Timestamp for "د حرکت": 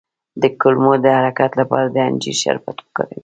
1.03-1.51